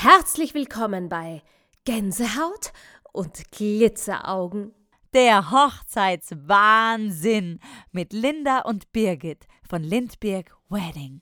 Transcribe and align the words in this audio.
Herzlich 0.00 0.54
willkommen 0.54 1.08
bei 1.08 1.42
Gänsehaut 1.84 2.72
und 3.12 3.50
Glitzeraugen. 3.50 4.72
Der 5.12 5.50
Hochzeitswahnsinn 5.50 7.58
mit 7.90 8.12
Linda 8.12 8.60
und 8.60 8.92
Birgit 8.92 9.48
von 9.68 9.82
Lindberg 9.82 10.54
Wedding. 10.68 11.20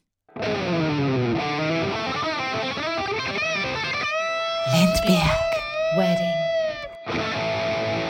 Lindberg 4.75 5.55
Wedding. 5.97 6.36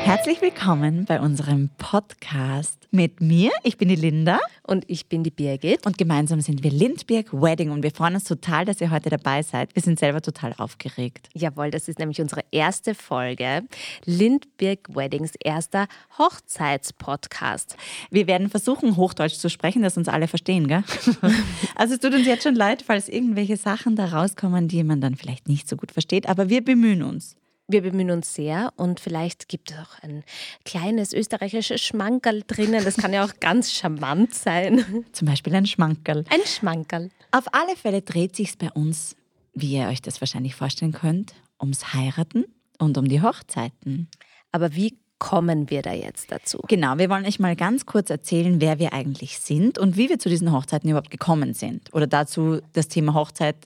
Herzlich 0.07 0.41
willkommen 0.41 1.05
bei 1.05 1.21
unserem 1.21 1.69
Podcast 1.79 2.87
mit 2.93 3.21
mir. 3.21 3.51
Ich 3.65 3.77
bin 3.77 3.89
die 3.89 3.97
Linda. 3.97 4.39
Und 4.63 4.85
ich 4.87 5.09
bin 5.09 5.25
die 5.25 5.33
Birgit. 5.33 5.85
Und 5.85 5.99
gemeinsam 5.99 6.41
sind 6.41 6.63
wir 6.63 6.71
Lindberg 6.71 7.33
Wedding 7.33 7.73
und 7.73 7.83
wir 7.83 7.91
freuen 7.91 8.15
uns 8.15 8.23
total, 8.23 8.65
dass 8.65 8.81
ihr 8.81 8.93
heute 8.93 9.11
dabei 9.11 9.43
seid. 9.43 9.75
Wir 9.75 9.83
sind 9.83 9.99
selber 9.99 10.23
total 10.23 10.55
aufgeregt. 10.59 11.29
Jawohl, 11.35 11.73
das 11.73 11.89
ist 11.89 11.99
nämlich 11.99 12.21
unsere 12.21 12.45
erste 12.53 12.95
Folge. 12.95 13.65
Lindberg 14.05 14.95
Weddings 14.95 15.33
erster 15.43 15.89
Hochzeitspodcast. 16.17 17.77
Wir 18.09 18.29
werden 18.29 18.49
versuchen, 18.49 18.97
Hochdeutsch 18.97 19.35
zu 19.35 19.51
sprechen, 19.51 19.83
dass 19.83 19.97
uns 19.97 20.07
alle 20.07 20.29
verstehen, 20.29 20.69
gell? 20.69 20.85
also 21.75 21.95
es 21.95 22.01
tut 22.01 22.15
uns 22.15 22.27
jetzt 22.27 22.45
schon 22.45 22.55
leid, 22.55 22.85
falls 22.87 23.09
irgendwelche 23.09 23.57
Sachen 23.57 23.97
da 23.97 24.05
rauskommen, 24.05 24.69
die 24.69 24.85
man 24.85 25.01
dann 25.01 25.17
vielleicht 25.17 25.49
nicht 25.49 25.69
so 25.69 25.75
gut 25.75 25.91
versteht, 25.91 26.29
aber 26.29 26.49
wir 26.49 26.63
bemühen 26.65 27.03
uns. 27.03 27.35
Wir 27.69 27.83
bemühen 27.83 28.13
uns 28.13 28.33
sehr 28.33 28.73
und 28.77 29.01
vielleicht 29.01 29.49
gibt 29.49 29.73
es 29.73 29.79
auch 29.79 30.01
ein 30.01 30.23
kleines 30.65 31.13
österreichisches 31.13 31.83
Schmankerl 31.83 32.45
drinnen. 32.47 32.85
Das 32.85 32.97
kann 32.97 33.13
ja 33.13 33.25
auch 33.25 33.41
ganz 33.41 33.73
charmant 33.73 34.33
sein. 34.35 35.05
Zum 35.13 35.27
Beispiel 35.27 35.53
ein 35.53 35.67
Schmankerl. 35.67 36.25
Ein 36.31 36.47
Schmankerl. 36.47 37.11
Auf 37.33 37.53
alle 37.53 37.75
Fälle 37.75 38.03
dreht 38.03 38.37
sich 38.37 38.57
bei 38.57 38.71
uns, 38.71 39.17
wie 39.53 39.73
ihr 39.73 39.89
euch 39.89 40.01
das 40.01 40.21
wahrscheinlich 40.21 40.55
vorstellen 40.55 40.93
könnt, 40.93 41.35
ums 41.61 41.93
Heiraten 41.93 42.45
und 42.79 42.99
um 42.99 43.09
die 43.09 43.21
Hochzeiten. 43.21 44.11
Aber 44.53 44.77
wie 44.77 44.97
kommen 45.19 45.69
wir 45.69 45.83
da 45.83 45.93
jetzt 45.93 46.31
dazu? 46.31 46.61
Genau, 46.69 46.99
wir 46.99 47.11
wollen 47.11 47.27
euch 47.27 47.41
mal 47.41 47.57
ganz 47.57 47.85
kurz 47.85 48.11
erzählen, 48.11 48.61
wer 48.61 48.79
wir 48.79 48.93
eigentlich 48.93 49.41
sind 49.41 49.77
und 49.77 49.97
wie 49.97 50.09
wir 50.09 50.21
zu 50.21 50.29
diesen 50.29 50.53
Hochzeiten 50.53 50.89
überhaupt 50.89 51.11
gekommen 51.11 51.53
sind. 51.53 51.93
Oder 51.93 52.07
dazu 52.07 52.61
das 52.75 52.87
Thema 52.87 53.15
Hochzeit 53.15 53.57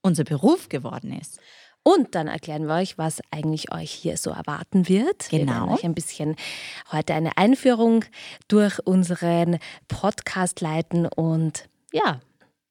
unser 0.00 0.24
Beruf 0.24 0.70
geworden 0.70 1.12
ist. 1.12 1.38
Und 1.94 2.14
dann 2.14 2.28
erklären 2.28 2.66
wir 2.66 2.74
euch, 2.74 2.98
was 2.98 3.20
eigentlich 3.32 3.72
euch 3.72 3.90
hier 3.90 4.16
so 4.16 4.30
erwarten 4.30 4.88
wird. 4.88 5.28
Genau. 5.28 5.40
Wir 5.40 5.46
werden 5.46 5.68
euch 5.70 5.84
ein 5.84 5.94
bisschen 5.94 6.36
heute 6.92 7.14
eine 7.14 7.36
Einführung 7.36 8.04
durch 8.46 8.78
unseren 8.86 9.58
Podcast 9.88 10.60
leiten 10.60 11.06
und 11.06 11.68
ja. 11.92 12.20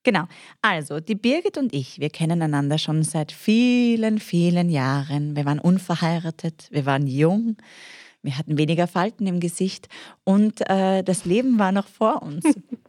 Genau. 0.03 0.23
Also, 0.61 1.01
die 1.01 1.15
Birgit 1.15 1.57
und 1.57 1.73
ich, 1.73 1.99
wir 1.99 2.09
kennen 2.09 2.41
einander 2.41 2.77
schon 2.77 3.03
seit 3.03 3.33
vielen, 3.33 4.19
vielen 4.19 4.69
Jahren. 4.69 5.35
Wir 5.35 5.43
waren 5.43 5.59
unverheiratet, 5.59 6.69
wir 6.71 6.85
waren 6.85 7.05
jung, 7.05 7.57
wir 8.21 8.37
hatten 8.37 8.57
weniger 8.57 8.87
Falten 8.87 9.27
im 9.27 9.41
Gesicht 9.41 9.89
und 10.23 10.61
äh, 10.69 11.03
das 11.03 11.25
Leben 11.25 11.59
war 11.59 11.73
noch 11.73 11.87
vor 11.87 12.21
uns. 12.21 12.45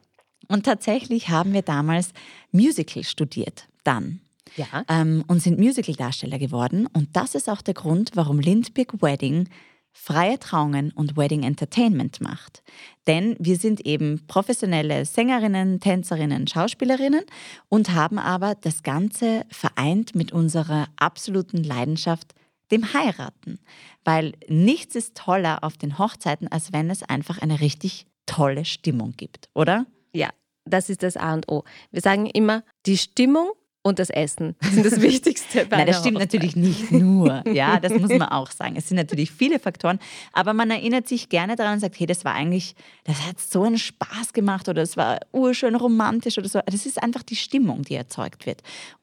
und 0.48 0.64
tatsächlich 0.64 1.28
haben 1.28 1.52
wir 1.52 1.62
damals 1.62 2.12
Musical 2.52 3.02
studiert. 3.02 3.66
Dann 3.82 4.20
ja. 4.56 4.84
ähm, 4.88 5.24
und 5.26 5.40
sind 5.40 5.58
Musical-Darsteller 5.58 6.38
geworden. 6.38 6.86
Und 6.92 7.16
das 7.16 7.34
ist 7.34 7.48
auch 7.48 7.62
der 7.62 7.74
Grund, 7.74 8.12
warum 8.14 8.40
Lindbergh 8.40 9.00
Wedding 9.00 9.48
freie 9.92 10.38
Trauungen 10.38 10.92
und 10.92 11.16
Wedding 11.16 11.42
Entertainment 11.42 12.20
macht. 12.20 12.62
Denn 13.06 13.36
wir 13.38 13.56
sind 13.56 13.80
eben 13.86 14.24
professionelle 14.26 15.04
Sängerinnen, 15.04 15.80
Tänzerinnen, 15.80 16.46
Schauspielerinnen 16.46 17.24
und 17.68 17.90
haben 17.90 18.18
aber 18.18 18.54
das 18.54 18.82
Ganze 18.82 19.44
vereint 19.50 20.14
mit 20.14 20.32
unserer 20.32 20.86
absoluten 20.96 21.64
Leidenschaft, 21.64 22.34
dem 22.70 22.92
Heiraten. 22.94 23.58
Weil 24.04 24.32
nichts 24.48 24.94
ist 24.94 25.16
toller 25.16 25.64
auf 25.64 25.76
den 25.76 25.98
Hochzeiten, 25.98 26.48
als 26.48 26.72
wenn 26.72 26.88
es 26.88 27.02
einfach 27.02 27.38
eine 27.38 27.60
richtig 27.60 28.06
tolle 28.26 28.64
Stimmung 28.64 29.12
gibt, 29.16 29.48
oder? 29.54 29.86
Ja, 30.12 30.30
das 30.64 30.88
ist 30.88 31.02
das 31.02 31.16
A 31.16 31.34
und 31.34 31.50
O. 31.50 31.64
Wir 31.90 32.00
sagen 32.00 32.26
immer, 32.26 32.62
die 32.86 32.96
Stimmung 32.96 33.50
und 33.82 33.98
das 33.98 34.10
Essen 34.10 34.56
sind 34.60 34.84
das 34.84 35.00
Wichtigste. 35.00 35.64
Bei 35.66 35.78
Nein, 35.78 35.86
das 35.86 36.00
stimmt 36.00 36.16
Hochzeit. 36.16 36.32
natürlich 36.34 36.56
nicht 36.56 36.92
nur. 36.92 37.42
Ja, 37.48 37.80
das 37.80 37.92
muss 37.94 38.10
man 38.10 38.28
auch 38.28 38.50
sagen. 38.50 38.76
Es 38.76 38.88
sind 38.88 38.96
natürlich 38.96 39.30
viele 39.30 39.58
Faktoren, 39.58 39.98
aber 40.32 40.52
man 40.52 40.70
erinnert 40.70 41.08
sich 41.08 41.28
gerne 41.28 41.56
daran 41.56 41.74
und 41.74 41.80
sagt, 41.80 41.98
hey, 41.98 42.06
das 42.06 42.24
war 42.24 42.34
eigentlich, 42.34 42.74
das 43.04 43.26
hat 43.26 43.40
so 43.40 43.62
einen 43.62 43.78
Spaß 43.78 44.32
gemacht 44.32 44.68
oder 44.68 44.82
es 44.82 44.96
war 44.96 45.20
urschön 45.32 45.74
romantisch 45.74 46.38
oder 46.38 46.48
so. 46.48 46.60
Das 46.66 46.86
ist 46.86 47.02
einfach 47.02 47.22
die 47.22 47.36
Stimmung, 47.36 47.82
die 47.82 47.94
erzeugt 47.94 48.46
wird. 48.46 48.62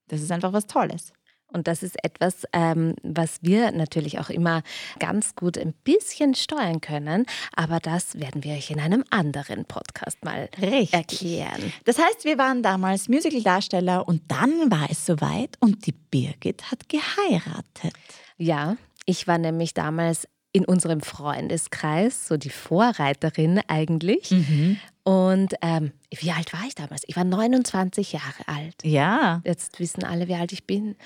Das 0.09 0.21
ist 0.21 0.31
einfach 0.31 0.53
was 0.53 0.67
Tolles. 0.67 1.11
Und 1.51 1.67
das 1.67 1.81
ist 1.83 1.95
etwas, 2.03 2.45
ähm, 2.53 2.95
was 3.03 3.39
wir 3.41 3.71
natürlich 3.71 4.19
auch 4.19 4.29
immer 4.29 4.63
ganz 4.99 5.35
gut 5.35 5.57
ein 5.57 5.73
bisschen 5.83 6.35
steuern 6.35 6.81
können. 6.81 7.25
Aber 7.55 7.79
das 7.79 8.19
werden 8.19 8.43
wir 8.43 8.53
euch 8.53 8.69
in 8.69 8.79
einem 8.79 9.03
anderen 9.09 9.65
Podcast 9.65 10.23
mal 10.23 10.49
Richtig. 10.61 10.93
erklären. 10.93 11.73
Das 11.85 11.97
heißt, 11.97 12.25
wir 12.25 12.37
waren 12.37 12.63
damals 12.63 13.07
Musical-Darsteller 13.07 14.07
und 14.07 14.21
dann 14.27 14.69
war 14.69 14.87
es 14.89 15.05
soweit 15.05 15.55
und 15.59 15.85
die 15.85 15.93
Birgit 15.93 16.69
hat 16.71 16.89
geheiratet. 16.89 17.93
Ja, 18.37 18.77
ich 19.05 19.27
war 19.27 19.37
nämlich 19.37 19.73
damals 19.73 20.27
in 20.51 20.65
unserem 20.65 21.01
Freundeskreis, 21.01 22.27
so 22.27 22.37
die 22.37 22.49
Vorreiterin 22.49 23.61
eigentlich. 23.67 24.31
Mhm. 24.31 24.79
Und 25.07 25.53
ähm, 25.61 25.93
wie 26.19 26.31
alt 26.31 26.51
war 26.51 26.65
ich 26.67 26.75
damals? 26.75 27.03
Ich 27.07 27.15
war 27.15 27.23
29 27.23 28.11
Jahre 28.11 28.45
alt. 28.45 28.75
Ja. 28.83 29.39
Jetzt 29.45 29.79
wissen 29.79 30.03
alle, 30.03 30.27
wie 30.27 30.35
alt 30.35 30.51
ich 30.51 30.65
bin. 30.65 30.97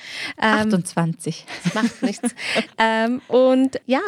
Ähm, 0.41 0.73
28. 0.73 1.45
Das 1.63 1.73
macht 1.75 2.01
nichts. 2.01 2.34
ähm, 2.79 3.22
und 3.28 3.79
ja, 3.85 4.01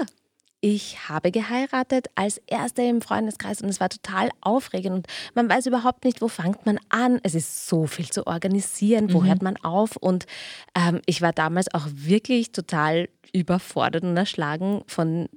ich 0.61 1.09
habe 1.09 1.29
geheiratet 1.29 2.07
als 2.15 2.41
Erste 2.47 2.81
im 2.81 3.01
Freundeskreis 3.01 3.61
und 3.61 3.69
es 3.69 3.79
war 3.79 3.89
total 3.89 4.31
aufregend 4.41 4.95
und 4.95 5.07
man 5.35 5.47
weiß 5.47 5.67
überhaupt 5.67 6.05
nicht, 6.05 6.23
wo 6.23 6.27
fängt 6.27 6.65
man 6.65 6.79
an. 6.89 7.19
Es 7.21 7.35
ist 7.35 7.67
so 7.67 7.85
viel 7.85 8.09
zu 8.09 8.25
organisieren, 8.25 9.13
wo 9.13 9.21
mhm. 9.21 9.27
hört 9.27 9.43
man 9.43 9.57
auf 9.57 9.95
und 9.95 10.25
ähm, 10.73 11.01
ich 11.05 11.21
war 11.21 11.33
damals 11.33 11.71
auch 11.71 11.85
wirklich 11.93 12.51
total 12.51 13.09
überfordert 13.31 14.03
und 14.03 14.17
erschlagen 14.17 14.81
von 14.87 15.29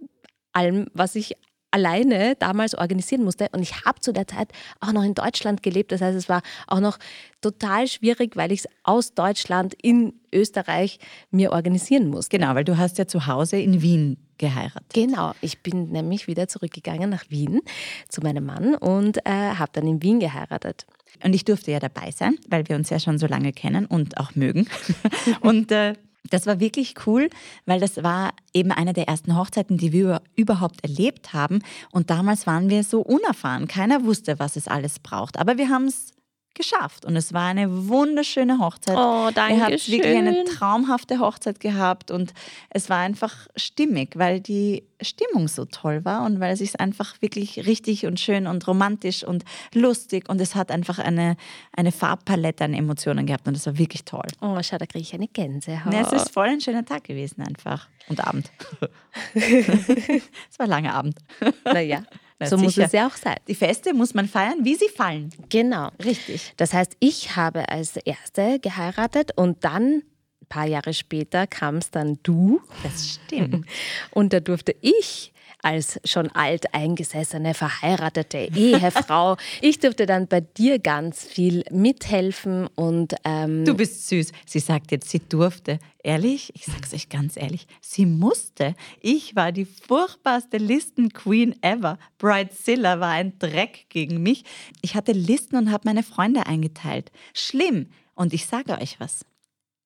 allem, 0.55 0.87
was 0.95 1.15
ich 1.15 1.37
alleine 1.71 2.37
damals 2.37 2.75
organisieren 2.75 3.25
musste. 3.25 3.49
Und 3.53 3.63
ich 3.63 3.85
habe 3.85 4.01
zu 4.01 4.13
der 4.13 4.27
Zeit 4.27 4.53
auch 4.81 4.93
noch 4.93 5.03
in 5.03 5.15
Deutschland 5.15 5.63
gelebt. 5.63 5.93
Das 5.93 6.01
heißt, 6.01 6.17
es 6.17 6.29
war 6.29 6.43
auch 6.67 6.81
noch 6.81 6.99
total 7.41 7.87
schwierig, 7.87 8.37
weil 8.37 8.53
ich 8.53 8.61
es 8.61 8.69
aus 8.83 9.15
Deutschland 9.15 9.75
in 9.75 10.15
Österreich 10.33 10.99
mir 11.31 11.53
organisieren 11.53 12.09
musste. 12.09 12.39
Genau, 12.39 12.55
weil 12.55 12.65
du 12.65 12.77
hast 12.77 12.99
ja 12.99 13.07
zu 13.07 13.27
Hause 13.27 13.59
in 13.59 13.83
Wien 13.83 14.19
geheiratet. 14.39 14.93
Genau, 14.93 15.33
ich 15.41 15.63
bin 15.63 15.91
nämlich 15.91 16.27
wieder 16.27 16.49
zurückgegangen 16.49 17.11
nach 17.11 17.25
Wien 17.31 17.61
zu 18.09 18.21
meinem 18.21 18.45
Mann 18.45 18.75
und 18.75 19.19
äh, 19.27 19.31
habe 19.31 19.71
dann 19.73 19.87
in 19.87 20.03
Wien 20.03 20.21
geheiratet. 20.21 20.87
Und 21.23 21.35
ich 21.35 21.45
durfte 21.45 21.71
ja 21.71 21.79
dabei 21.79 22.11
sein, 22.11 22.37
weil 22.49 22.69
wir 22.69 22.77
uns 22.77 22.91
ja 22.91 23.01
schon 23.01 23.19
so 23.19 23.27
lange 23.27 23.53
kennen 23.53 23.87
und 23.87 24.19
auch 24.19 24.35
mögen. 24.35 24.69
und 25.41 25.73
äh, 25.73 25.95
das 26.31 26.47
war 26.47 26.61
wirklich 26.61 26.95
cool, 27.07 27.31
weil 27.65 27.81
das 27.81 28.03
war 28.03 28.33
eben 28.53 28.73
eine 28.73 28.93
der 28.93 29.09
ersten 29.09 29.37
Hochzeiten, 29.37 29.79
die 29.79 29.93
wir 29.93 30.23
überhaupt 30.35 30.83
erlebt 30.83 31.33
haben. 31.33 31.61
Und 31.91 32.11
damals 32.11 32.47
waren 32.47 32.71
wir 32.71 32.83
so 32.85 33.01
unerfahren. 33.01 33.69
Keiner 33.69 34.05
wusste, 34.05 34.39
was 34.39 34.57
es 34.57 34.69
alles 34.69 34.99
braucht. 34.99 35.39
Aber 35.39 35.59
wir 35.59 35.69
haben 35.69 35.87
es 35.87 36.16
geschafft. 36.57 37.05
Und 37.05 37.15
es 37.17 37.33
war 37.33 37.47
eine 37.47 37.89
wunderschöne 37.89 38.59
Hochzeit. 38.59 38.97
Oh, 38.97 39.31
danke 39.33 39.55
Ihr 39.55 39.63
habt 39.63 39.89
wirklich 39.89 40.17
eine 40.17 40.45
traumhafte 40.45 41.21
Hochzeit 41.21 41.61
gehabt 41.61 42.11
und 42.11 42.35
es 42.71 42.91
war 42.91 42.99
einfach 42.99 43.35
stimmig, 43.55 44.17
weil 44.17 44.41
die 44.41 44.83
Stimmung 45.01 45.47
so 45.47 45.67
toll 45.67 46.05
war 46.05 46.25
und 46.25 46.41
weil 46.41 46.53
es 46.55 46.61
sich 46.61 46.81
einfach 46.81 47.21
wirklich 47.21 47.67
richtig 47.67 48.07
und 48.07 48.19
schön 48.19 48.47
und 48.47 48.67
romantisch 48.67 49.23
und 49.23 49.45
lustig 49.75 50.29
und 50.29 50.41
es 50.41 50.55
hat 50.55 50.71
einfach 50.71 50.99
eine, 50.99 51.37
eine 51.77 51.93
Farbpalette 51.93 52.65
an 52.65 52.75
Emotionen 52.75 53.27
gehabt 53.27 53.47
und 53.47 53.57
es 53.57 53.67
war 53.67 53.79
wirklich 53.79 54.05
toll. 54.05 54.27
Oh, 54.41 54.59
schau, 54.63 54.79
da 54.79 54.87
kriege 54.87 55.03
ich 55.03 55.15
eine 55.15 55.29
Gänsehaut. 55.29 55.93
Ja, 55.93 56.01
es 56.01 56.13
ist 56.13 56.31
voll 56.31 56.49
ein 56.49 56.61
schöner 56.61 56.85
Tag 56.85 57.05
gewesen 57.05 57.43
einfach. 57.43 57.89
Und 58.09 58.27
Abend. 58.27 58.51
es 59.35 60.59
war 60.59 60.67
ein 60.67 60.71
langer 60.71 60.95
Abend. 60.95 61.19
Naja. 61.65 62.03
Na, 62.39 62.47
so 62.47 62.57
sicher. 62.57 62.65
muss 62.65 62.79
es 62.79 62.93
ja 62.93 63.07
auch 63.07 63.17
sein. 63.17 63.37
Die 63.49 63.55
Feste 63.55 63.95
muss 63.95 64.15
man 64.15 64.29
feiern, 64.29 64.59
wie 64.63 64.75
sie 64.75 64.89
fallen. 64.89 65.31
Genau. 65.49 65.91
Richtig. 66.05 66.53
Das 66.57 66.75
heißt, 66.75 66.97
ich 67.01 67.37
habe 67.37 67.69
als 67.69 67.97
Erste 67.97 68.59
geheiratet 68.61 69.33
und 69.37 69.65
dann 69.65 70.03
ein 70.47 70.49
paar 70.49 70.67
Jahre 70.67 70.93
später 70.93 71.47
kam 71.47 71.77
es 71.77 71.91
dann 71.91 72.19
du. 72.23 72.61
Das 72.83 73.09
stimmt. 73.09 73.67
Und 74.13 74.33
da 74.33 74.39
durfte 74.39 74.77
ich 74.81 75.33
als 75.67 75.99
schon 76.05 76.31
alt 76.31 76.73
eingesessene, 76.75 77.53
verheiratete 77.53 78.49
Ehefrau. 78.55 79.37
ich 79.61 79.81
durfte 79.81 80.07
dann 80.07 80.29
bei 80.29 80.41
dir 80.41 80.79
ganz 80.79 81.25
viel 81.25 81.65
mithelfen 81.73 82.69
und 82.77 83.17
ähm 83.25 83.65
Du 83.65 83.75
bist 83.75 84.07
süß. 84.09 84.31
Sie 84.47 84.61
sagt 84.61 84.93
jetzt, 84.93 85.11
sie 85.11 85.19
durfte. 85.19 85.81
Ehrlich, 86.05 86.53
ich 86.55 86.67
sag's 86.67 86.95
euch 86.95 87.09
ganz 87.09 87.37
ehrlich, 87.37 87.67
sie 87.81 88.07
musste. 88.07 88.77
Ich 89.01 89.35
war 89.35 89.51
die 89.51 89.65
furchtbarste 89.65 90.59
Listen-Queen 90.59 91.57
ever. 91.63 91.99
Bridezilla 92.19 93.01
war 93.01 93.11
ein 93.11 93.37
Dreck 93.41 93.87
gegen 93.89 94.23
mich. 94.23 94.45
Ich 94.83 94.95
hatte 94.95 95.11
Listen 95.11 95.57
und 95.57 95.73
habe 95.73 95.83
meine 95.87 96.05
Freunde 96.05 96.47
eingeteilt. 96.47 97.11
Schlimm. 97.35 97.89
Und 98.15 98.33
ich 98.33 98.47
sage 98.47 98.79
euch 98.81 99.01
was. 99.01 99.27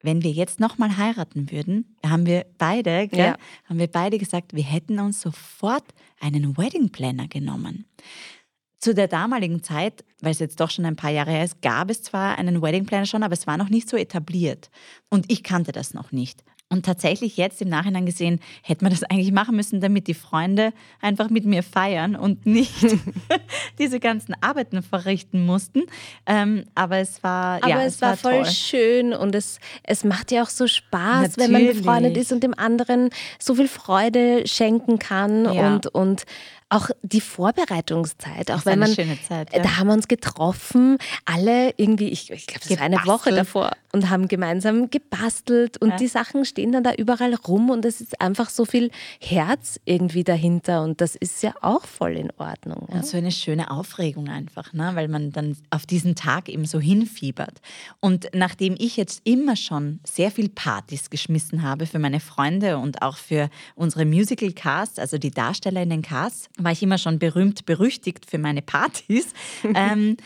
Wenn 0.03 0.23
wir 0.23 0.31
jetzt 0.31 0.61
nochmal 0.61 0.97
heiraten 0.97 1.51
würden, 1.51 1.97
haben 2.05 2.27
wir 2.27 2.47
beide, 2.59 3.09
gell, 3.09 3.19
Ja. 3.19 3.37
haben 3.69 3.79
wir 3.79 3.87
beide 3.89 4.19
gesagt, 4.19 4.55
wir 4.55 4.63
hätten 4.63 4.99
uns 4.99 5.21
sofort 5.21 5.85
einen 6.21 6.57
Wedding 6.57 6.91
Planner 6.91 7.29
genommen. 7.29 7.85
Zu 8.79 8.95
der 8.95 9.09
damaligen 9.09 9.63
Zeit, 9.63 10.05
weil 10.23 10.33
es 10.33 10.39
jetzt 10.39 10.59
doch 10.59 10.71
schon 10.71 10.87
ein 10.87 10.97
paar 10.97 11.11
Jahre 11.11 11.33
her 11.33 11.45
ist, 11.45 11.61
gab 11.61 11.91
es 11.91 12.03
zwar 12.03 12.39
einen 12.39 12.63
Wedding 12.63 12.87
Planner 12.87 13.05
schon, 13.05 13.23
aber 13.23 13.35
es 13.35 13.47
war 13.47 13.59
noch 13.59 13.69
nicht 13.69 13.91
so 13.91 13.97
etabliert. 13.99 14.71
Und 15.11 15.31
ich 15.31 15.43
kannte 15.43 15.73
das 15.73 15.93
noch 15.93 16.13
nicht. 16.13 16.43
Und 16.73 16.87
tatsächlich 16.87 17.37
jetzt 17.37 17.61
im 17.61 17.69
Nachhinein 17.69 18.07
gesehen, 18.07 18.39
hätte 18.63 18.85
man 18.85 18.93
das 18.93 19.03
eigentlich 19.03 19.33
machen 19.33 19.57
müssen, 19.57 19.81
damit 19.81 20.07
die 20.07 20.15
Freunde 20.15 20.73
einfach 21.01 21.29
mit 21.29 21.45
mir 21.45 21.65
feiern 21.65 22.15
und 22.15 22.47
nicht 22.47 22.73
diese 23.81 23.99
ganzen 23.99 24.37
Arbeiten 24.41 24.81
verrichten 24.83 25.45
mussten. 25.45 25.83
Ähm, 26.27 26.65
aber 26.77 26.99
es 26.99 27.25
war, 27.25 27.57
Aber 27.57 27.69
ja, 27.69 27.83
es, 27.83 28.01
war, 28.01 28.17
voll 28.17 28.43
toll. 28.45 28.47
schön 28.47 29.13
und 29.13 29.35
es, 29.35 29.59
es 29.83 30.05
macht 30.05 30.31
ja 30.31 30.45
auch 30.45 30.49
so 30.49 30.69
Spaß, 30.69 31.39
wenn 31.39 31.51
man 31.51 31.63
Natürlich. 31.63 31.83
befreundet 31.85 32.17
ist 32.17 32.33
und 32.33 32.45
dem 32.45 32.57
anderen 32.57 33.11
so 33.41 33.57
viel 33.57 33.67
Freude 33.69 34.47
schenken 34.47 35.01
kann 35.01 35.53
Ja. 35.53 35.75
und, 35.75 35.89
und 35.89 36.25
auch 36.73 36.89
die 37.03 37.21
Vorbereitungszeit, 37.21 38.51
auch 38.53 38.59
ist 38.59 38.67
wenn 38.67 38.75
eine 38.75 38.87
man 38.87 38.95
schöne 38.95 39.19
Zeit, 39.27 39.53
ja. 39.53 39.61
da 39.61 39.77
haben 39.79 39.89
wir 39.89 39.95
uns 39.95 40.07
getroffen, 40.07 40.99
alle 41.25 41.75
irgendwie, 41.77 42.09
ich, 42.11 42.31
ich 42.31 42.47
glaube, 42.47 42.61
das 42.69 42.79
war 42.79 42.85
eine 42.87 42.97
Woche 43.07 43.33
davor 43.33 43.73
und 43.93 44.09
haben 44.11 44.29
gemeinsam 44.29 44.91
gebastelt 44.91 45.79
und 45.79 45.91
Ja. 45.91 45.97
die 45.97 46.07
Sachen 46.07 46.45
stehen 46.45 46.73
dann 46.73 46.85
da 46.85 46.93
überall 46.95 47.35
rum 47.35 47.71
und 47.71 47.85
es 47.85 48.01
ist 48.01 48.21
einfach 48.21 48.49
so 48.51 48.65
viel 48.65 48.91
Herz 49.21 49.81
irgendwie 49.85 50.25
dahinter 50.25 50.83
und 50.83 51.01
das 51.01 51.17
ist 51.17 51.43
ja 51.43 51.55
auch 51.61 51.85
voll 51.85 52.13
in 52.17 52.31
Ordnung. 52.39 52.87
Ja? 52.89 52.97
Und 52.97 53.07
so 53.07 53.17
eine 53.17 53.33
schöne 53.33 53.71
Aufregung 53.71 54.29
einfach, 54.29 54.73
ne? 54.73 54.93
weil 54.95 55.09
man 55.09 55.33
dann 55.33 55.57
auf 55.71 55.87
diesen 55.87 56.15
Tag 56.15 56.49
eben 56.49 56.65
so 56.65 56.79
hinfiebert. 56.81 57.61
Und 58.01 58.29
nachdem 58.33 58.75
ich 58.79 58.97
jetzt 58.97 59.23
immer 59.25 59.57
schon 59.57 60.01
sehr 60.05 60.31
viel 60.31 60.49
Partys 60.49 61.11
geschmissen 61.11 61.63
habe 61.63 61.87
für 61.87 61.99
meine 61.99 62.21
Freunde 62.21 62.79
und 62.79 63.03
auch 63.03 63.17
für 63.17 63.51
unsere 63.75 64.05
Musical 64.05 64.53
Casts, 64.53 64.99
also 64.99 65.19
die 65.19 65.31
Darsteller 65.31 65.83
in 65.83 65.91
den 65.91 66.03
Casts, 66.03 66.49
war 66.59 66.73
ich 66.73 66.83
immer 66.83 66.99
schon 66.99 67.19
berühmt, 67.19 67.67
berüchtigt 67.67 68.27
für 68.31 68.39
meine 68.39 68.63
Partys, 68.63 69.33
ähm, 69.75 70.17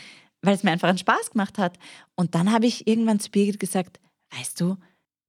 weil 0.45 0.55
es 0.55 0.63
mir 0.63 0.71
einfach 0.71 0.89
einen 0.89 0.97
Spaß 0.97 1.31
gemacht 1.31 1.57
hat. 1.57 1.77
Und 2.15 2.35
dann 2.35 2.51
habe 2.51 2.65
ich 2.65 2.87
irgendwann 2.87 3.19
zu 3.19 3.31
Birgit 3.31 3.59
gesagt, 3.59 3.99
weißt 4.37 4.59
du, 4.61 4.77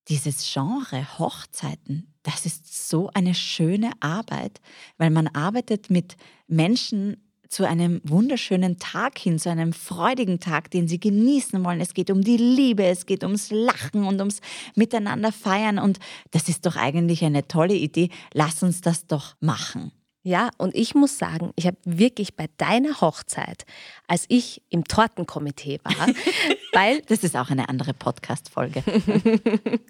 dieses 0.09 0.53
Genre 0.53 1.19
Hochzeiten, 1.19 2.15
das 2.23 2.47
ist 2.47 2.89
so 2.89 3.11
eine 3.15 3.35
schöne 3.35 3.91
Arbeit, 4.01 4.61
weil 4.99 5.11
man 5.11 5.29
arbeitet 5.29 5.91
mit 5.91 6.17
Menschen 6.47 7.17
zu 7.49 7.67
einem 7.67 8.01
wunderschönen 8.05 8.79
Tag 8.79 9.19
hin, 9.19 9.39
zu 9.39 9.51
einem 9.51 9.73
freudigen 9.73 10.41
Tag, 10.41 10.71
den 10.71 10.89
sie 10.89 10.99
genießen 10.99 11.65
wollen. 11.65 11.81
Es 11.81 11.95
geht 11.95 12.11
um 12.11 12.23
die 12.23 12.37
Liebe, 12.37 12.85
es 12.85 13.07
geht 13.07 13.23
ums 13.23 13.51
Lachen 13.51 14.05
und 14.05 14.19
ums 14.19 14.41
Miteinander 14.75 15.33
feiern. 15.33 15.79
Und 15.79 15.99
das 16.33 16.49
ist 16.49 16.67
doch 16.67 16.77
eigentlich 16.77 17.25
eine 17.25 17.47
tolle 17.47 17.75
Idee. 17.75 18.11
Lass 18.33 18.63
uns 18.63 18.81
das 18.81 19.07
doch 19.07 19.37
machen. 19.41 19.93
Ja, 20.27 20.51
und 20.59 20.75
ich 20.75 20.97
muss 20.97 21.19
sagen, 21.19 21.53
ich 21.55 21.69
habe 21.69 21.77
wirklich 21.85 22.35
bei 22.35 22.47
deiner 22.57 23.01
Hochzeit, 23.01 23.65
als 24.09 24.25
ich 24.27 24.61
im 24.71 24.83
Tortenkomitee 24.83 25.79
war, 25.85 25.95
weil 26.73 27.01
Das 27.03 27.23
ist 27.23 27.37
auch 27.37 27.49
eine 27.51 27.69
andere 27.69 27.95
Podcast-Folge. 27.95 28.83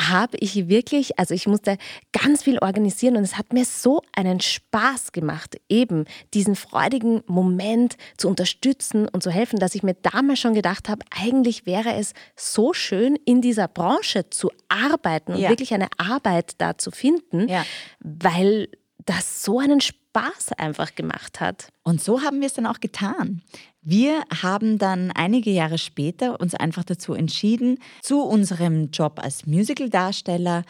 habe 0.00 0.38
ich 0.38 0.68
wirklich, 0.68 1.18
also 1.18 1.34
ich 1.34 1.46
musste 1.46 1.76
ganz 2.12 2.44
viel 2.44 2.58
organisieren 2.60 3.16
und 3.18 3.22
es 3.22 3.36
hat 3.36 3.52
mir 3.52 3.66
so 3.66 4.00
einen 4.16 4.40
Spaß 4.40 5.12
gemacht, 5.12 5.60
eben 5.68 6.06
diesen 6.32 6.56
freudigen 6.56 7.22
Moment 7.26 7.98
zu 8.16 8.26
unterstützen 8.26 9.06
und 9.06 9.22
zu 9.22 9.30
helfen, 9.30 9.58
dass 9.58 9.74
ich 9.74 9.82
mir 9.82 9.92
damals 10.00 10.38
schon 10.40 10.54
gedacht 10.54 10.88
habe, 10.88 11.04
eigentlich 11.10 11.66
wäre 11.66 11.92
es 11.92 12.14
so 12.36 12.72
schön, 12.72 13.16
in 13.26 13.42
dieser 13.42 13.68
Branche 13.68 14.30
zu 14.30 14.50
arbeiten 14.70 15.34
und 15.34 15.40
Ja. 15.40 15.50
wirklich 15.50 15.74
eine 15.74 15.88
Arbeit 15.98 16.54
da 16.56 16.78
zu 16.78 16.90
finden, 16.90 17.48
Ja. 17.50 17.66
weil 18.00 18.68
das 19.06 19.42
so 19.42 19.58
einen 19.58 19.80
Spaß 19.80 20.52
einfach 20.58 20.94
gemacht 20.94 21.40
hat. 21.40 21.68
Und 21.82 22.00
so 22.02 22.22
haben 22.22 22.40
wir 22.40 22.46
es 22.46 22.54
dann 22.54 22.66
auch 22.66 22.80
getan. 22.80 23.42
Wir 23.82 24.22
haben 24.42 24.78
dann 24.78 25.10
einige 25.12 25.50
Jahre 25.50 25.78
später 25.78 26.38
uns 26.40 26.54
einfach 26.54 26.84
dazu 26.84 27.14
entschieden, 27.14 27.78
zu 28.02 28.22
unserem 28.22 28.90
Job 28.90 29.18
als 29.22 29.46
Musicaldarsteller 29.46 30.64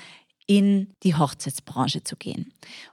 in 0.46 0.94
die 1.02 1.14
Hochzeitsbranche 1.14 2.02
zu 2.02 2.16
gehen. 2.16 2.52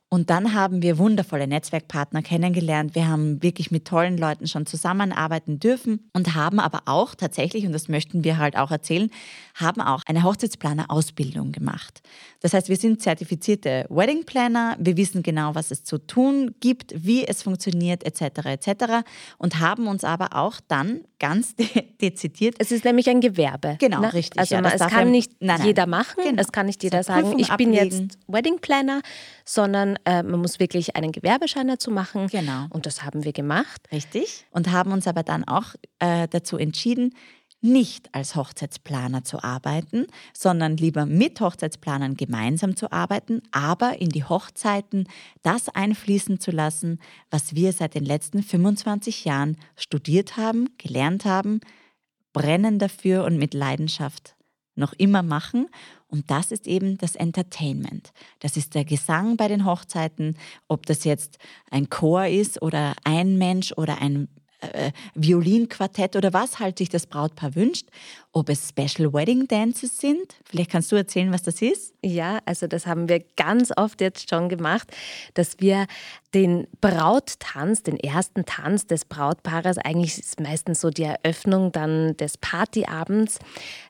Und 0.10 0.30
dann 0.30 0.54
haben 0.54 0.82
wir 0.82 0.98
wundervolle 0.98 1.48
Netzwerkpartner 1.48 2.22
kennengelernt. 2.22 2.96
Wir 2.96 3.10
haben 3.10 3.44
wirklich 3.44 3.72
mit 3.72 3.84
tollen 3.86 4.18
Leuten 4.18 4.48
schon 4.48 4.66
zusammenarbeiten 4.66 5.60
dürfen 5.60 6.10
und 6.14 6.34
haben 6.34 6.62
aber 6.62 6.84
auch 6.86 7.14
tatsächlich, 7.14 7.66
und 7.66 7.74
das 7.74 7.90
möchten 7.90 8.24
wir 8.24 8.38
halt 8.38 8.56
auch 8.56 8.72
erzählen, 8.72 9.10
haben 9.56 9.82
auch 9.82 10.04
eine 10.08 10.24
Hochzeitsplaner-Ausbildung 10.24 11.52
gemacht. 11.52 12.02
Das 12.40 12.54
heißt, 12.54 12.70
wir 12.70 12.78
sind 12.78 13.02
zertifizierte 13.02 13.86
Wedding 13.90 14.24
Planner, 14.26 14.78
wir 14.80 14.96
wissen 14.96 15.24
genau, 15.24 15.56
was 15.56 15.72
es 15.72 15.84
zu 15.84 15.98
tun 15.98 16.56
gibt, 16.62 16.94
wie 16.96 17.28
es 17.28 17.44
funktioniert, 17.44 18.06
etc. 18.06 18.46
etc. 18.46 18.70
und 19.38 19.60
haben 19.60 19.88
uns 19.88 20.06
aber 20.06 20.36
auch 20.36 20.62
dann 20.68 21.02
ganz 21.20 21.56
de 21.56 21.68
dezidiert 22.02 22.56
Es 22.60 22.72
ist 22.72 22.86
nämlich 22.86 23.10
ein 23.10 23.22
Gewerbe. 23.22 23.76
Genau, 23.80 24.02
ne? 24.02 24.14
richtig, 24.14 24.40
Also 24.40 24.56
ja, 24.56 24.62
man, 24.62 24.72
das 24.72 24.82
es 24.82 24.88
kann 24.88 25.10
nicht 25.12 25.32
Nein, 25.40 25.58
nein. 25.58 25.68
jeder 25.68 25.88
machen, 25.88 26.24
Genau. 26.24 26.42
es 26.42 26.52
kann 26.52 26.68
nicht 26.68 26.82
So 26.82 26.86
jeder 26.86 27.04
sagen, 27.04 27.24
Prüfung 27.24 27.40
ich 27.40 27.52
bin 27.56 27.74
jetzt 27.74 28.20
Wedding 28.28 28.60
Planner, 28.60 29.02
sondern 29.44 29.97
äh, 30.06 30.24
man 30.24 30.40
muss 30.42 30.60
wirklich 30.60 30.96
einen 30.96 31.12
Gewerbeschein 31.12 31.68
dazu 31.68 31.92
machen. 31.92 32.28
Genau. 32.28 32.68
Und 32.70 32.86
das 32.86 33.04
haben 33.04 33.24
wir 33.24 33.34
gemacht. 33.34 33.82
Richtig. 33.92 34.46
Und 34.52 34.72
haben 34.72 34.92
uns 34.92 35.08
aber 35.08 35.24
dann 35.24 35.44
auch 35.44 35.76
äh, 36.00 36.28
dazu 36.28 36.58
entschieden, 36.58 37.14
nicht 37.62 38.14
als 38.14 38.36
Hochzeitsplaner 38.36 39.24
zu 39.24 39.44
arbeiten, 39.44 40.06
sondern 40.34 40.78
lieber 40.78 41.06
mit 41.06 41.42
Hochzeitsplanern 41.42 42.16
gemeinsam 42.16 42.76
zu 42.76 42.92
arbeiten, 42.92 43.42
aber 43.52 44.00
in 44.00 44.10
die 44.10 44.24
Hochzeiten 44.24 45.08
das 45.42 45.70
einfließen 45.70 46.40
zu 46.40 46.52
lassen, 46.52 47.00
was 47.32 47.56
wir 47.56 47.74
seit 47.74 47.96
den 47.96 48.06
letzten 48.06 48.44
25 48.44 49.26
Jahren 49.26 49.58
studiert 49.76 50.38
haben, 50.38 50.70
gelernt 50.78 51.26
haben, 51.26 51.62
brennen 52.32 52.78
dafür 52.78 53.24
und 53.24 53.38
mit 53.38 53.56
Leidenschaft 53.56 54.36
noch 54.76 54.94
immer 54.94 55.24
machen. 55.24 55.68
Und 56.10 56.32
das 56.32 56.52
ist 56.52 56.68
eben 56.68 56.98
das 56.98 57.16
Entertainment. 57.16 58.14
Das 58.40 58.56
ist 58.56 58.76
der 58.76 58.86
Gesang 58.86 59.36
bei 59.36 59.48
den 59.48 59.66
Hochzeiten, 59.66 60.38
ob 60.68 60.86
das 60.86 61.04
jetzt 61.04 61.38
ein 61.70 61.90
Chor 61.90 62.26
ist 62.28 62.62
oder 62.62 62.96
ein 63.04 63.38
Mensch 63.38 63.74
oder 63.76 64.02
ein 64.02 64.30
äh, 64.60 64.92
Violinquartett 65.14 66.16
oder 66.16 66.34
was 66.34 66.60
halt 66.60 66.78
sich 66.78 66.90
das 66.90 67.06
Brautpaar 67.06 67.56
wünscht, 67.56 67.88
ob 68.32 68.50
es 68.50 68.70
Special 68.70 69.14
Wedding 69.14 69.48
Dances 69.48 70.00
sind. 70.00 70.36
Vielleicht 70.46 70.72
kannst 70.72 70.92
du 70.92 70.96
erzählen, 70.96 71.32
was 71.32 71.44
das 71.44 71.62
ist. 71.62 71.94
Ja, 72.04 72.40
also 72.46 72.68
das 72.68 72.86
haben 72.88 73.10
wir 73.10 73.24
ganz 73.36 73.72
oft 73.76 74.02
jetzt 74.02 74.30
schon 74.30 74.50
gemacht, 74.50 74.92
dass 75.34 75.60
wir 75.60 75.88
den 76.34 76.68
Brauttanz, 76.82 77.84
den 77.84 78.00
ersten 78.00 78.46
Tanz 78.46 78.86
des 78.88 79.06
Brautpaares, 79.06 79.78
eigentlich 79.78 80.18
ist 80.18 80.40
meistens 80.40 80.82
so 80.82 80.90
die 80.90 81.04
Eröffnung 81.04 81.72
dann 81.72 82.18
des 82.18 82.38
Partyabends, 82.38 83.40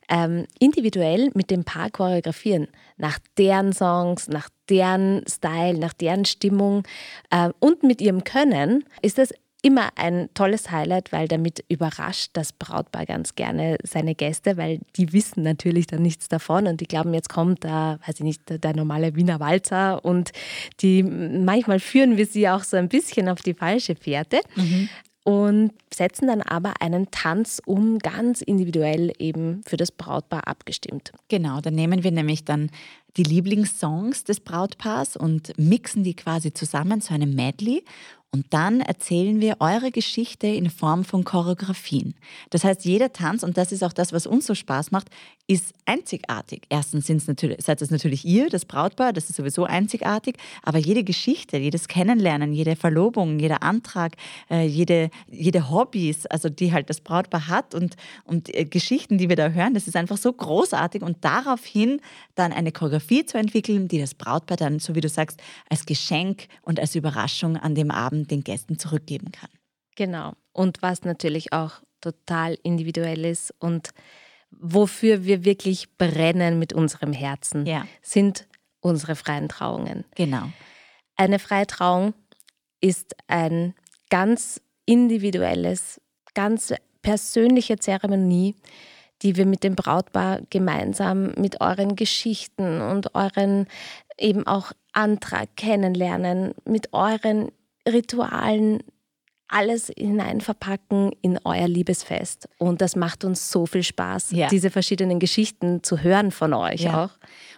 ähm, 0.09 0.45
individuell 0.59 1.31
mit 1.33 1.49
dem 1.49 1.63
Paar 1.63 1.89
choreografieren. 1.89 2.67
Nach 2.97 3.19
deren 3.37 3.73
Songs, 3.73 4.27
nach 4.27 4.49
deren 4.69 5.23
Style, 5.27 5.77
nach 5.77 5.93
deren 5.93 6.25
Stimmung 6.25 6.83
äh, 7.29 7.49
und 7.59 7.83
mit 7.83 8.01
ihrem 8.01 8.23
Können 8.23 8.85
ist 9.01 9.17
das 9.17 9.33
immer 9.61 9.89
ein 9.95 10.29
tolles 10.33 10.71
Highlight, 10.71 11.11
weil 11.11 11.27
damit 11.27 11.63
überrascht 11.67 12.31
das 12.33 12.53
Brautpaar 12.53 13.05
ganz 13.05 13.35
gerne 13.35 13.77
seine 13.83 14.13
Gäste, 14.13 14.57
weil 14.57 14.79
die 14.95 15.13
wissen 15.13 15.43
natürlich 15.43 15.87
dann 15.87 16.01
nichts 16.01 16.27
davon 16.27 16.67
und 16.67 16.81
die 16.81 16.87
glauben, 16.87 17.13
jetzt 17.13 17.29
kommt 17.29 17.63
da, 17.63 17.99
weiß 18.05 18.15
ich 18.15 18.23
nicht, 18.23 18.41
der, 18.47 18.75
normale 18.75 19.15
Wiener 19.15 19.39
Walzer 19.39 20.05
und 20.05 20.31
die 20.81 21.01
manchmal 21.03 21.79
führen 21.79 22.17
wir 22.17 22.27
sie 22.27 22.47
auch 22.47 22.63
so 22.63 22.77
ein 22.77 22.89
bisschen 22.89 23.29
auf 23.29 23.41
die 23.41 23.55
falsche 23.55 23.95
Fährte. 23.95 24.39
Und 25.23 25.73
setzen 25.93 26.27
dann 26.27 26.41
aber 26.41 26.75
einen 26.79 27.11
Tanz 27.11 27.61
um, 27.65 27.99
ganz 27.99 28.39
individuell 28.39 29.11
eben 29.19 29.61
für 29.65 29.75
das 29.75 29.91
Brautpaar 29.91 30.47
abgestimmt. 30.47 31.11
Genau, 31.27 31.59
dann 31.59 31.75
nehmen 31.75 32.05
wir 32.05 32.11
nämlich 32.11 32.45
dann 32.45 32.71
die 33.17 33.23
Lieblingssongs 33.23 34.23
des 34.23 34.39
Brautpaars 34.39 35.17
und 35.17 35.51
mixen 35.57 36.03
die 36.03 36.15
quasi 36.15 36.53
zusammen 36.53 37.01
zu 37.01 37.13
einem 37.13 37.35
Medley. 37.35 37.83
Und 38.31 38.45
dann 38.49 38.81
erzählen 38.81 39.39
wir 39.39 39.57
eure 39.59 39.89
Geschichte 39.89 40.47
in 40.47 40.69
Form 40.69 41.05
von 41.05 41.23
Choreografien. 41.23 42.13
Das 42.49 42.65
heißt, 42.65 42.83
jeder 42.83 43.13
Tanz, 43.13 43.41
und 43.41 43.57
das 43.57 43.71
ist 43.71 43.83
auch 43.83 43.93
das, 43.93 44.11
was 44.11 44.27
uns 44.27 44.45
so 44.45 44.53
Spaß 44.53 44.91
macht, 44.91 45.09
ist 45.47 45.73
einzigartig. 45.85 46.63
Erstens 46.67 47.07
sind's 47.07 47.25
natürlich, 47.27 47.63
seid 47.63 47.81
es 47.81 47.89
natürlich 47.89 48.25
ihr, 48.25 48.49
das 48.49 48.65
Brautpaar, 48.65 49.13
das 49.13 49.29
ist 49.29 49.37
sowieso 49.37 49.63
einzigartig, 49.63 50.35
aber 50.61 50.77
jede 50.77 51.05
Geschichte, 51.05 51.55
jedes 51.55 51.87
Kennenlernen, 51.87 52.51
jede 52.51 52.75
Verlobung, 52.75 53.39
jeder 53.39 53.63
Antrag, 53.63 54.17
äh, 54.49 54.65
jede, 54.67 55.09
jede 55.31 55.69
Hobbys, 55.71 56.25
also 56.25 56.49
die 56.49 56.73
halt 56.73 56.89
das 56.89 56.99
Brautpaar 56.99 57.47
hat 57.47 57.73
und, 57.73 57.95
und 58.25 58.53
äh, 58.53 58.65
Geschichten, 58.65 59.17
die 59.17 59.29
wir 59.29 59.37
da 59.37 59.49
hören, 59.49 59.73
das 59.73 59.87
ist 59.87 59.95
einfach 59.95 60.17
so 60.17 60.33
großartig 60.33 61.01
und 61.01 61.23
daraufhin 61.23 62.01
dann 62.35 62.51
eine 62.51 62.73
Choreografie 62.73 63.25
zu 63.25 63.37
entwickeln, 63.37 63.87
die 63.87 63.99
das 63.99 64.15
Brautpaar 64.15 64.57
dann, 64.57 64.79
so 64.79 64.95
wie 64.95 65.01
du 65.01 65.07
sagst, 65.07 65.39
als 65.69 65.85
Geschenk 65.85 66.49
und 66.61 66.77
als 66.77 66.93
Überraschung 66.93 67.55
an 67.55 67.73
dem 67.73 67.89
Abend 67.89 68.26
den 68.27 68.43
Gästen 68.43 68.77
zurückgeben 68.79 69.31
kann. 69.31 69.49
Genau. 69.95 70.33
Und 70.53 70.81
was 70.81 71.03
natürlich 71.03 71.53
auch 71.53 71.81
total 72.01 72.57
individuell 72.63 73.25
ist 73.25 73.53
und 73.59 73.89
wofür 74.51 75.25
wir 75.25 75.43
wirklich 75.43 75.97
brennen 75.97 76.59
mit 76.59 76.73
unserem 76.73 77.11
Herzen, 77.13 77.65
Ja. 77.65 77.85
sind 78.01 78.47
unsere 78.79 79.15
freien 79.15 79.49
Trauungen. 79.49 80.05
Genau. 80.15 80.43
Eine 81.15 81.39
freie 81.39 81.67
Trauung 81.67 82.13
ist 82.79 83.15
ein 83.27 83.73
ganz 84.09 84.61
individuelles, 84.85 85.99
ganz 86.33 86.73
persönliche 87.01 87.77
Zeremonie, 87.77 88.55
die 89.23 89.35
wir 89.35 89.45
mit 89.45 89.63
dem 89.63 89.75
Brautpaar 89.75 90.41
gemeinsam 90.49 91.31
mit 91.37 91.59
euren 91.59 91.95
Geschichten 91.95 92.81
und 92.81 93.15
euren 93.15 93.67
eben 94.19 94.45
auch 94.45 94.71
Antrag 94.93 95.55
kennenlernen, 95.55 96.53
mit 96.65 96.93
euren 96.93 97.51
Ritualen 97.87 98.79
alles 99.49 99.89
hinein 99.97 100.41
verpacken 100.41 101.11
in 101.21 101.39
euer 101.45 101.69
Liebesfest. 101.69 102.49
Und 102.57 102.81
das 102.81 102.97
macht 102.97 103.23
uns 103.23 103.49
so 103.49 103.65
viel 103.65 103.81
Spaß, 103.83 104.31
Ja. 104.31 104.49
diese 104.49 104.69
verschiedenen 104.69 105.19
Geschichten 105.19 105.83
zu 105.83 106.01
hören 106.03 106.31
von 106.31 106.53
euch 106.53 106.81
Ja. 106.81 107.05
auch. 107.05 107.11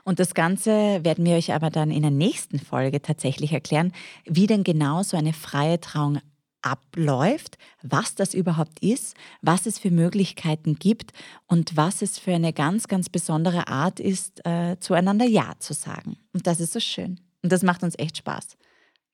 Und 0.04 0.20
das 0.20 0.36
Ganze 0.36 0.70
werden 1.04 1.26
wir 1.26 1.36
euch 1.36 1.52
aber 1.52 1.72
dann 1.72 1.90
in 1.90 2.04
der 2.04 2.12
nächsten 2.12 2.60
Folge 2.60 3.02
tatsächlich 3.02 3.54
erklären, 3.54 3.92
wie 4.26 4.46
denn 4.46 4.64
genau 4.64 5.02
so 5.02 5.18
eine 5.18 5.34
freie 5.34 5.80
Trauung 5.80 6.20
abläuft, 6.62 7.58
was 7.82 8.14
das 8.16 8.34
überhaupt 8.36 8.80
ist, 8.84 9.16
was 9.42 9.66
es 9.66 9.80
für 9.80 9.90
Möglichkeiten 9.92 10.76
gibt 10.76 11.12
und 11.48 11.76
was 11.76 12.02
es 12.02 12.20
für 12.20 12.34
eine 12.36 12.54
ganz, 12.54 12.88
ganz 12.88 13.10
besondere 13.10 13.68
Art 13.68 14.00
ist, 14.00 14.46
äh, 14.46 14.78
zueinander 14.80 15.26
Ja 15.26 15.54
zu 15.60 15.74
sagen. 15.74 16.18
Und 16.34 16.46
das 16.48 16.60
ist 16.60 16.74
so 16.74 16.80
schön. 16.80 17.20
Und 17.42 17.52
das 17.52 17.64
macht 17.64 17.82
uns 17.82 17.96
echt 17.98 18.18
Spaß. 18.18 18.58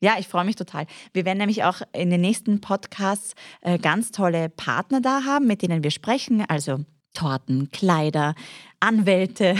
Ja, 0.01 0.15
ich 0.19 0.27
freue 0.27 0.45
mich 0.45 0.55
total. 0.55 0.85
Wir 1.13 1.25
werden 1.25 1.37
nämlich 1.37 1.63
auch 1.63 1.81
in 1.93 2.09
den 2.09 2.21
nächsten 2.21 2.61
Podcasts 2.61 3.33
äh, 3.61 3.79
ganz 3.79 4.11
tolle 4.11 4.49
Partner 4.49 5.01
da 5.01 5.23
haben, 5.23 5.47
mit 5.47 5.61
denen 5.61 5.83
wir 5.83 5.91
sprechen, 5.91 6.43
also 6.47 6.79
Torten, 7.13 7.71
Kleider, 7.71 8.35
Anwälte, 8.79 9.55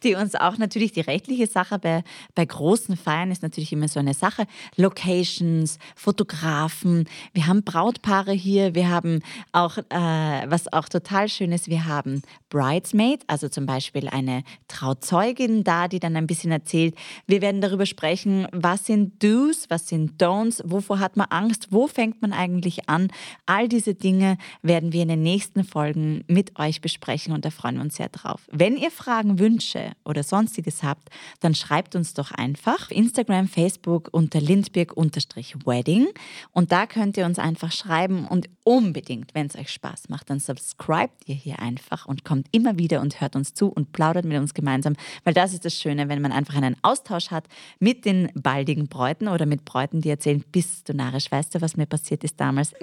die 0.02 0.14
uns 0.14 0.34
auch 0.34 0.58
natürlich 0.58 0.92
die 0.92 1.00
rechtliche 1.00 1.46
Sache 1.46 1.78
bei, 1.78 2.02
bei 2.34 2.44
großen 2.44 2.96
Feiern 2.96 3.30
ist 3.30 3.42
natürlich 3.42 3.72
immer 3.72 3.88
so 3.88 4.00
eine 4.00 4.14
Sache. 4.14 4.46
Locations, 4.76 5.78
Fotografen, 5.94 7.08
wir 7.32 7.46
haben 7.46 7.62
Brautpaare 7.62 8.32
hier, 8.32 8.74
wir 8.74 8.88
haben 8.88 9.20
auch, 9.52 9.78
äh, 9.78 9.84
was 9.90 10.72
auch 10.72 10.88
total 10.88 11.28
schön 11.28 11.52
ist, 11.52 11.68
wir 11.68 11.86
haben 11.86 12.22
Bridesmaid, 12.48 13.22
also 13.26 13.48
zum 13.48 13.66
Beispiel 13.66 14.08
eine 14.08 14.42
Trauzeugin 14.68 15.64
da, 15.64 15.88
die 15.88 16.00
dann 16.00 16.16
ein 16.16 16.26
bisschen 16.26 16.50
erzählt. 16.50 16.94
Wir 17.26 17.40
werden 17.42 17.60
darüber 17.60 17.86
sprechen, 17.86 18.46
was 18.52 18.86
sind 18.86 19.22
Do's, 19.22 19.66
was 19.68 19.88
sind 19.88 20.20
Don'ts, 20.20 20.62
wovor 20.64 20.98
hat 20.98 21.16
man 21.16 21.28
Angst, 21.30 21.68
wo 21.70 21.86
fängt 21.86 22.22
man 22.22 22.32
eigentlich 22.32 22.88
an. 22.88 23.08
All 23.46 23.68
diese 23.68 23.94
Dinge 23.94 24.36
werden 24.62 24.92
wir 24.92 25.02
in 25.02 25.08
den 25.08 25.22
nächsten 25.22 25.64
Folgen 25.64 26.24
mit 26.26 26.58
euch 26.58 26.80
besprechen 26.80 27.32
und 27.32 27.44
da 27.44 27.50
freuen 27.50 27.76
wir 27.76 27.82
uns 27.82 27.96
sehr 27.96 28.08
drauf. 28.08 28.40
Wenn 28.50 28.76
ihr 28.76 28.90
Fragen, 28.90 29.38
Wünsche 29.38 29.89
oder 30.04 30.22
sonstiges 30.22 30.82
habt, 30.82 31.08
dann 31.40 31.54
schreibt 31.54 31.96
uns 31.96 32.14
doch 32.14 32.30
einfach 32.32 32.90
auf 32.90 32.90
Instagram, 32.90 33.48
Facebook 33.48 34.08
unter 34.12 34.40
lindberg-wedding 34.40 36.08
und 36.52 36.72
da 36.72 36.86
könnt 36.86 37.16
ihr 37.16 37.26
uns 37.26 37.38
einfach 37.38 37.72
schreiben 37.72 38.26
und 38.26 38.48
unbedingt, 38.64 39.34
wenn 39.34 39.46
es 39.46 39.56
euch 39.56 39.70
Spaß 39.70 40.08
macht, 40.08 40.30
dann 40.30 40.40
subscribt 40.40 41.26
ihr 41.26 41.34
hier 41.34 41.58
einfach 41.60 42.06
und 42.06 42.24
kommt 42.24 42.48
immer 42.52 42.78
wieder 42.78 43.00
und 43.00 43.20
hört 43.20 43.36
uns 43.36 43.54
zu 43.54 43.68
und 43.68 43.92
plaudert 43.92 44.24
mit 44.24 44.38
uns 44.38 44.54
gemeinsam, 44.54 44.94
weil 45.24 45.34
das 45.34 45.52
ist 45.52 45.64
das 45.64 45.74
Schöne, 45.74 46.08
wenn 46.08 46.22
man 46.22 46.32
einfach 46.32 46.54
einen 46.54 46.76
Austausch 46.82 47.30
hat 47.30 47.44
mit 47.78 48.04
den 48.04 48.30
baldigen 48.34 48.88
Bräuten 48.88 49.28
oder 49.28 49.46
mit 49.46 49.64
Bräuten, 49.64 50.00
die 50.00 50.10
erzählen, 50.10 50.44
bist 50.52 50.88
du 50.88 50.94
narrisch, 50.94 51.30
weißt 51.30 51.54
du, 51.54 51.60
was 51.60 51.76
mir 51.76 51.86
passiert 51.86 52.24
ist 52.24 52.40
damals? 52.40 52.72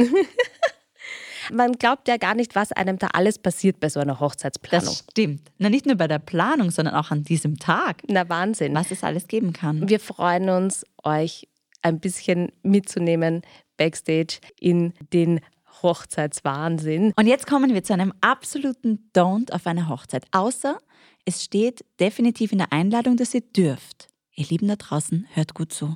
Man 1.51 1.73
glaubt 1.73 2.07
ja 2.07 2.17
gar 2.17 2.35
nicht, 2.35 2.55
was 2.55 2.71
einem 2.71 2.97
da 2.97 3.07
alles 3.13 3.39
passiert 3.39 3.79
bei 3.79 3.89
so 3.89 3.99
einer 3.99 4.19
Hochzeitsplanung. 4.19 4.87
Das 4.87 5.05
stimmt. 5.11 5.51
Na, 5.57 5.69
nicht 5.69 5.85
nur 5.85 5.95
bei 5.95 6.07
der 6.07 6.19
Planung, 6.19 6.71
sondern 6.71 6.95
auch 6.95 7.11
an 7.11 7.23
diesem 7.23 7.57
Tag, 7.59 8.01
Na 8.07 8.27
Wahnsinn. 8.29 8.73
was 8.75 8.91
es 8.91 9.03
alles 9.03 9.27
geben 9.27 9.53
kann. 9.53 9.87
Wir 9.89 9.99
freuen 9.99 10.49
uns, 10.49 10.85
euch 11.03 11.47
ein 11.81 11.99
bisschen 11.99 12.51
mitzunehmen 12.63 13.41
backstage 13.77 14.39
in 14.59 14.93
den 15.13 15.39
Hochzeitswahnsinn. 15.83 17.13
Und 17.15 17.27
jetzt 17.27 17.47
kommen 17.47 17.73
wir 17.73 17.83
zu 17.83 17.93
einem 17.93 18.13
absoluten 18.21 19.09
Don't 19.15 19.51
auf 19.51 19.67
einer 19.67 19.89
Hochzeit. 19.89 20.25
Außer 20.31 20.79
es 21.25 21.43
steht 21.43 21.85
definitiv 21.99 22.51
in 22.51 22.57
der 22.59 22.71
Einladung, 22.73 23.17
dass 23.17 23.33
ihr 23.33 23.41
dürft. 23.41 24.07
Ihr 24.33 24.47
Lieben 24.47 24.67
da 24.67 24.75
draußen, 24.75 25.27
hört 25.33 25.53
gut 25.53 25.73
zu. 25.73 25.95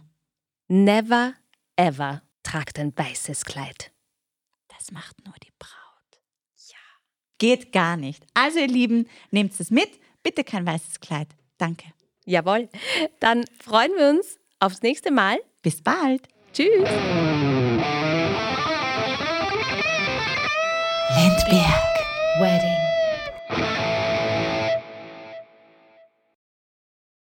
Never 0.67 1.33
ever 1.75 2.21
tragt 2.43 2.79
ein 2.79 2.93
weißes 2.95 3.45
Kleid. 3.45 3.91
Das 4.91 5.03
macht 5.03 5.25
nur 5.25 5.35
die 5.43 5.51
Braut. 5.57 6.21
Ja. 6.69 6.77
Geht 7.37 7.71
gar 7.71 7.97
nicht. 7.97 8.25
Also 8.33 8.59
ihr 8.59 8.67
Lieben, 8.67 9.07
nehmt 9.31 9.57
es 9.59 9.71
mit. 9.71 9.89
Bitte 10.23 10.43
kein 10.43 10.65
weißes 10.65 10.99
Kleid. 10.99 11.29
Danke. 11.57 11.85
Jawohl. 12.25 12.69
Dann 13.19 13.45
freuen 13.63 13.91
wir 13.97 14.09
uns 14.09 14.37
aufs 14.59 14.81
nächste 14.81 15.11
Mal. 15.11 15.39
Bis 15.61 15.81
bald. 15.81 16.27
Tschüss. 16.53 16.89
Lindbeer. 21.15 21.81